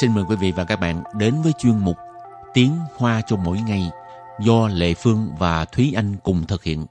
[0.00, 1.96] xin mời quý vị và các bạn đến với chuyên mục
[2.54, 3.90] Tiếng Hoa cho mỗi ngày
[4.40, 6.86] do Lệ Phương và Thúy Anh cùng thực hiện.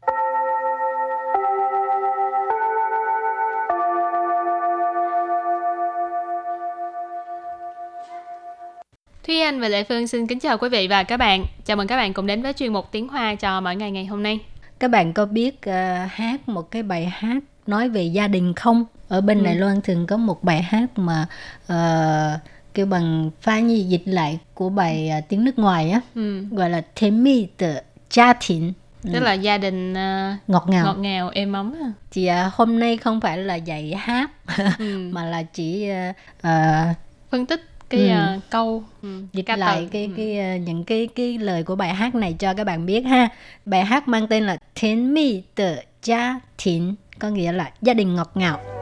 [9.28, 11.46] Thúy Anh và Lệ Phương xin kính chào quý vị và các bạn.
[11.66, 14.06] Chào mừng các bạn cùng đến với chuyên mục Tiếng Hoa cho mỗi ngày ngày
[14.06, 14.40] hôm nay.
[14.80, 15.74] Các bạn có biết uh,
[16.12, 18.86] hát một cái bài hát nói về gia đình không?
[19.08, 19.46] Ở bên ừ.
[19.46, 21.28] Đài Loan thường có một bài hát mà
[21.74, 22.42] uh,
[22.74, 26.46] kêu bằng pha nhi dịch lại của bài uh, tiếng nước ngoài á, ừ.
[26.52, 27.74] gọi là Thêm mi tờ
[28.14, 28.74] gia đình
[29.14, 31.74] tức là gia đình uh, ngọt ngào ngọt ngào êm ấm
[32.12, 34.32] chị uh, hôm nay không phải là dạy hát
[34.80, 35.10] ừ.
[35.12, 36.16] mà là chỉ uh,
[36.48, 36.96] uh,
[37.30, 38.36] phân tích cái ừ.
[38.36, 39.88] uh, câu ừ, dịch lại từ.
[39.92, 40.14] cái ừ.
[40.18, 43.30] cái uh, những cái cái lời của bài hát này cho các bạn biết ha
[43.66, 48.16] bài hát mang tên là Thiên mi tờ gia đình có nghĩa là gia đình
[48.16, 48.73] ngọt ngào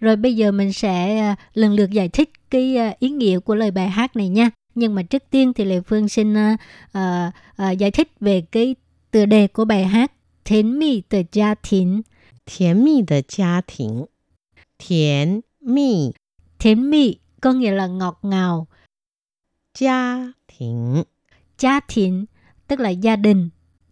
[0.00, 3.54] Rồi bây giờ mình sẽ à, lần lượt giải thích cái à, ý nghĩa của
[3.54, 4.50] lời bài hát này nha.
[4.74, 6.58] Nhưng mà trước tiên thì Lệ Phương xin uh,
[6.98, 8.74] uh, giải thích về cái
[9.10, 10.12] tựa đề của bài hát
[10.44, 12.02] Thiến mì tờ gia thính.
[12.46, 14.04] Thiến mì tờ gia thính.
[14.78, 16.10] Thiến mì.
[16.58, 18.66] Thiến mì có nghĩa là ngọt ngào.
[19.78, 21.02] Gia thính.
[21.58, 22.24] Gia thính
[22.66, 23.48] tức là gia đình.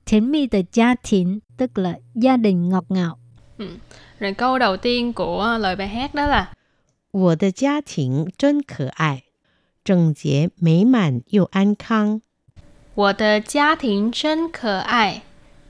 [0.07, 3.19] Thiến mì tờ gia thính tức là gia đình ngọt ngào.
[3.58, 3.78] Ừ.
[4.20, 6.54] Rồi câu đầu tiên của lời bài hát đó là
[7.12, 9.24] 我的家庭真可爱，
[9.84, 12.22] 整洁美满又安康。
[12.96, 15.22] 我的家庭真可爱。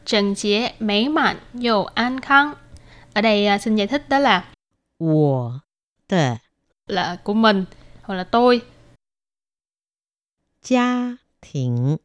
[0.05, 2.55] 整洁、美满又安康.
[3.13, 4.43] Ở đây uh, xin giải thích đó là
[4.97, 5.61] 我
[6.07, 6.37] 的
[6.87, 7.65] là của mình
[8.01, 8.61] hoặc là tôi.
[10.63, 11.17] Gia
[11.53, 11.97] đình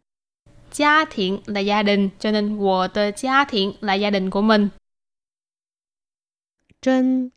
[0.73, 4.69] Gia đình là gia đình, cho nên 我的家庭 là gia đình của mình.
[6.84, 7.30] Chân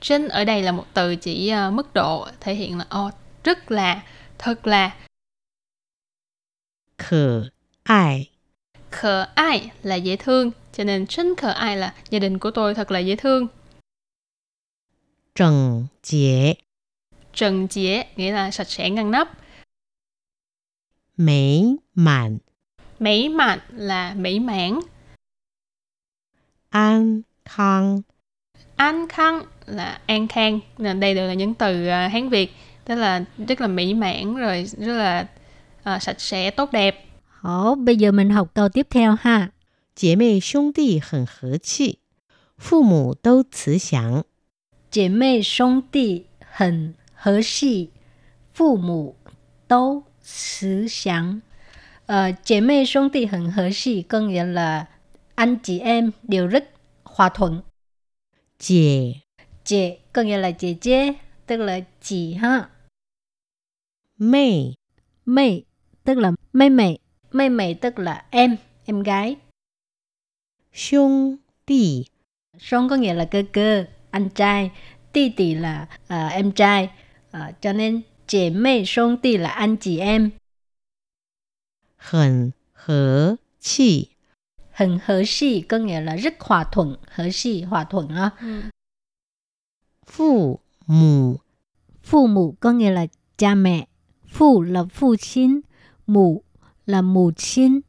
[0.00, 3.14] Chân ở đây là một từ chỉ uh, mức độ thể hiện là oh,
[3.44, 4.02] rất là,
[4.38, 4.96] thật là.
[6.98, 7.48] Khờ
[7.82, 8.30] ai
[8.90, 12.74] khờ ai là dễ thương, cho nên chân khờ ai là gia đình của tôi
[12.74, 13.46] thật là dễ thương.
[15.34, 16.54] Trần chế
[17.34, 19.38] Trần chế nghĩa là sạch sẽ ngăn nắp.
[21.16, 22.38] Mỹ mãn
[22.98, 24.80] Mỹ mãn là mỹ mãn.
[26.68, 28.02] An khang
[28.75, 30.59] An khang là an khang.
[30.77, 32.51] Nên đây đều là những từ uh, Hán Việt.
[32.85, 35.27] Tức là rất là mỹ mãn rồi rất là
[35.95, 37.05] uh, sạch sẽ, tốt đẹp.
[37.41, 39.49] 好，bây giờ mình học câu tiếp theo ha.
[39.95, 41.99] 姐妹兄弟很和气，
[42.57, 44.23] 父母都慈祥。
[44.89, 47.91] 姐妹兄弟很和气，
[48.53, 49.15] 父母
[49.67, 51.41] 都慈祥。
[52.07, 54.85] Ờ, chị妹 兄弟 很和气 có nghĩa là
[55.35, 56.69] anh chị em đều rất
[57.03, 57.61] hòa thuận.
[58.58, 59.14] Chị
[59.64, 61.14] Chị có nghĩa là chị 姐,
[61.46, 62.70] tức là chị ha.
[64.18, 64.74] Mei
[65.26, 65.62] Mei
[66.04, 66.98] tức là mei mei.
[67.32, 69.36] Mây mày tức là em, em gái.
[70.72, 71.36] Xung
[71.66, 72.04] tỷ
[72.58, 74.70] Xung có nghĩa là cơ cơ, anh trai.
[75.12, 76.90] Tỷ tỷ là uh, em trai.
[77.36, 80.30] Uh, cho nên chị mây xung tỷ là anh chị em.
[81.96, 84.06] Hẳn hở chi
[84.75, 86.95] Hẳn hở chi có nghĩa là rất hòa thuận.
[87.07, 88.29] Hở chi hòa thuận đó.
[88.41, 88.61] Ừ.
[90.05, 91.37] Phụ mù
[92.03, 93.07] Phụ mù có nghĩa là
[93.37, 93.87] cha mẹ.
[94.27, 95.61] Phụ là phụ亲,
[96.07, 96.43] mù
[96.85, 97.79] là mù chín.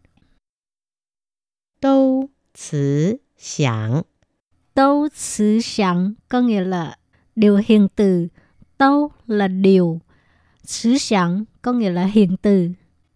[1.81, 4.05] Đâu慈祥
[4.75, 6.97] Đâu慈祥có nghĩa là
[7.37, 8.29] điều hiền từ.
[8.79, 10.01] Đâu là điều.
[10.65, 12.71] 慈祥có nghĩa là hiền từ.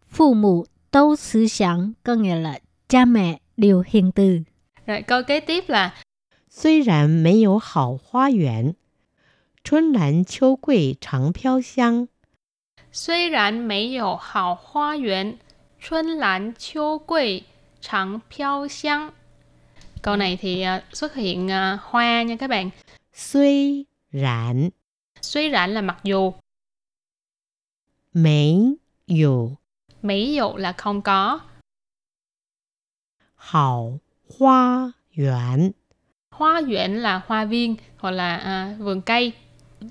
[0.09, 2.59] Phụ mụ đâu慈祥có nghĩa là
[2.89, 4.41] cha mẹ đều hiền từ.
[4.87, 5.95] Rồi câu kế tiếp là
[6.51, 8.75] 虽然没有好花园，
[9.65, 12.09] 春兰秋桂常飘香。
[12.93, 15.39] 虽然没有好花园，
[15.81, 17.45] 春兰秋桂
[17.81, 19.13] 常飘香.
[20.03, 22.71] Câu này thì uh, xuất hiện uh, hoa nha các bạn.
[23.13, 24.71] Suy rãn.
[25.21, 26.33] Suy rãn là mặc dù.
[28.13, 28.77] Mấy
[29.07, 29.51] dù.
[30.03, 31.41] Mấy dù là không có.
[33.52, 34.00] Hảo
[34.40, 35.72] hoa yuan.
[36.32, 39.34] Hoa yuan là hoa viên hoặc là uh, vườn cây.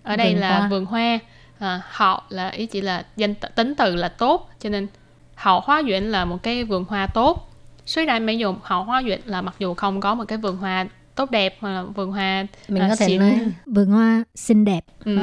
[0.02, 0.68] Ở đây vườn là hoa.
[0.68, 1.18] vườn hoa.
[1.58, 4.86] À, họ là ý chỉ là danh tính từ là tốt cho nên
[5.34, 7.50] hậu hoa duyện là một cái vườn hoa tốt
[7.86, 10.56] suy ra mấy dùng hậu hoa duyện là mặc dù không có một cái vườn
[10.56, 13.20] hoa tốt đẹp hoặc là vườn hoa mình à, có thể xịn.
[13.20, 15.18] nói vườn hoa xinh đẹp ừ.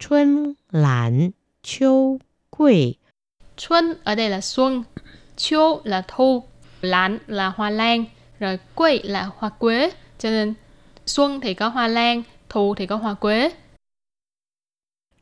[0.00, 1.30] Xuân lan
[1.62, 2.18] chiêu
[2.50, 2.94] quỳ
[3.56, 4.82] Xuân ở đây là xuân
[5.36, 6.42] chiêu là thu
[6.83, 8.05] lan là hoa lan
[8.39, 10.53] rồi quỳ là hoa quế cho nên
[11.05, 13.51] xuân thì có hoa lan thu thì có hoa quế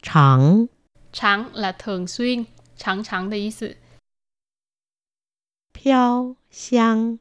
[0.04, 0.66] 常
[1.12, 2.44] trắng là thường xuyên
[2.78, 3.76] trắng trắng de ý sự
[5.74, 7.18] 飘香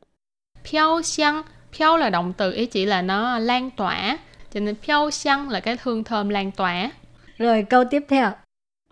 [0.64, 1.42] Phiêu xiang,
[1.72, 4.18] phiêu là động từ ý chỉ là nó lan tỏa,
[4.54, 6.90] cho nên phiêu xiang là cái hương thơm lan tỏa.
[7.38, 8.32] Rồi câu tiếp theo.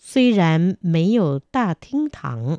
[0.07, 2.59] 虽然没有大厅堂，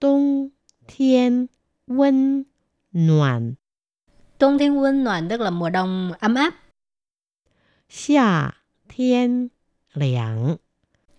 [0.00, 0.50] 冬
[0.86, 1.48] 天
[1.86, 2.44] 温
[2.92, 3.56] 暖，
[4.38, 6.54] 冬thiên温暖tức là mùa đông ấm áp
[7.88, 8.54] 夏
[8.88, 9.50] 天
[9.94, 10.56] 凉。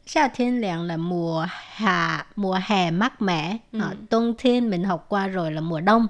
[0.06, 3.80] Sa thiên凉là mùa hạ mùa hè mát mẻ Ừ.
[3.82, 6.08] Ờ,冬thiên mình học qua rồi là mùa đông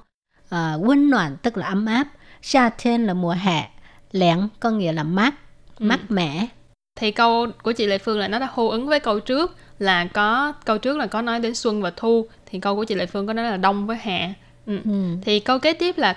[0.50, 2.08] à,温暖tức là ấm áp
[2.42, 3.70] Sa thiên là mùa hè
[4.12, 5.34] Lẻng có nghĩa là mát
[5.80, 6.48] mát mẻ
[6.96, 10.06] Thì câu của chị Lệ Phương là nó đã hô ứng với câu trước là
[10.06, 13.06] có câu trước là có nói đến xuân và thu thì câu của chị Lệ
[13.06, 14.34] Phương có nói là đông với hạ.
[14.66, 14.80] Ừ.
[14.86, 15.18] ừ.
[15.22, 16.16] Thì câu kế tiếp là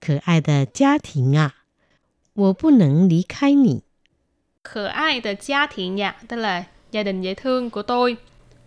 [0.00, 1.54] 可爱的家庭啊，
[2.34, 3.82] 我不能离开你。
[4.62, 8.16] khở ai的gia thiện dạ tức là gia đình dễ thương của tôi.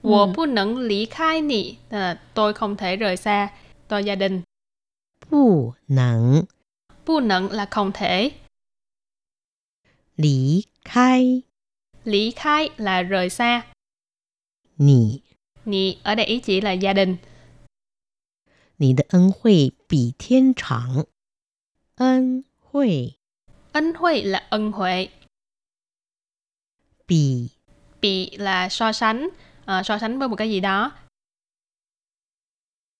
[0.01, 0.09] Ừ.
[0.09, 3.49] Wo bu neng lý khai nị tức là tôi không thể rời xa
[3.87, 4.41] tôi gia đình.
[5.29, 6.45] 不能
[7.05, 8.31] Bu neng là không thể.
[10.15, 11.43] 离开
[12.03, 13.61] Lý khai là rời xa.
[14.75, 15.21] 你，
[15.65, 17.17] Nị ở đây ý chỉ là gia đình.
[18.77, 21.05] 你的恩惠比天长。
[21.95, 23.17] 恩惠
[23.71, 25.09] Ân huệ là ân huệ.
[27.07, 27.49] 比
[28.01, 29.29] Bị là so sánh,
[29.65, 30.91] ờ, so sánh với một cái gì đó.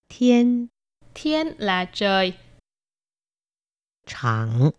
[0.09, 0.67] 天
[1.13, 2.33] Thiên là trời,
[4.05, 4.73] 长。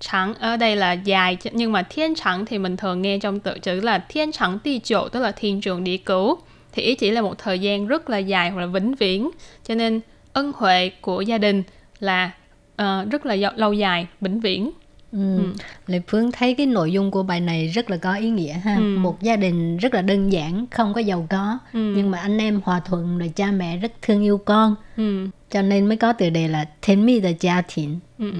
[0.00, 3.58] Trắng ở đây là dài nhưng mà thiên trắng thì mình thường nghe trong tự
[3.58, 6.38] chữ là thiên trắng ti chỗ tức là thiên trường địa cửu
[6.72, 9.30] thì ý chỉ là một thời gian rất là dài hoặc là vĩnh viễn
[9.68, 10.00] cho nên
[10.32, 11.62] ân huệ của gia đình
[12.00, 12.30] là
[12.76, 14.70] ờ, rất là lâu dài vĩnh viễn
[15.12, 15.38] Ừ.
[15.38, 15.44] Ừ.
[15.86, 18.76] Lệ Phương thấy cái nội dung của bài này rất là có ý nghĩa ha.
[18.76, 18.82] Ừ.
[18.98, 21.92] Một gia đình rất là đơn giản, không có giàu có, Ừ.
[21.96, 25.26] nhưng mà anh em hòa thuận rồi cha mẹ rất thương yêu con, ừ.
[25.50, 27.98] cho nên mới có từ đề là thiên mi de gia thiện.
[28.18, 28.32] Ừ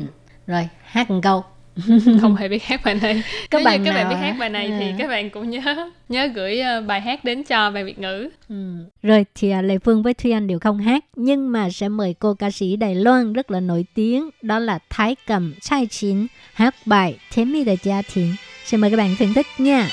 [0.50, 1.44] Rồi hát một câu.
[2.22, 4.22] không hề biết hát bài này Các nếu bạn như các bạn nào biết á?
[4.28, 4.96] hát bài này thì À.
[4.98, 8.56] các bạn cũng nhớ nhớ gửi ờ, bài hát đến cho bạn Việt ngữ Ừ.
[9.04, 12.16] Rồi thì à, Lệ Phương với Thuy Anh đều không hát, nhưng mà sẽ mời
[12.20, 16.28] cô ca sĩ Đài Loan rất là nổi tiếng, đó là Thái Cầm Chai Chín
[16.54, 18.36] hát bài Thiên mi de gia thiện.
[18.66, 19.88] Xin mời các bạn thưởng thức nha.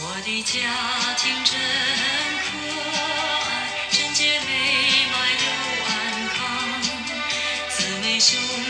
[0.00, 0.58] 我的家
[1.16, 1.58] 庭真
[2.44, 3.21] 可
[4.13, 5.45] 姐妹嘛又
[5.85, 6.37] 安康
[7.69, 8.62] 姊妹兄